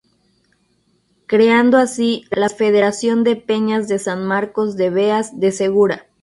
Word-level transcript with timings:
Creando 1.27 1.77
así 1.77 2.25
la 2.31 2.49
"Federación 2.49 3.23
de 3.23 3.35
Peñas 3.35 3.87
de 3.87 3.99
San 3.99 4.25
Marcos 4.25 4.75
de 4.75 4.89
Beas 4.89 5.39
de 5.39 5.51
Segura". 5.51 6.07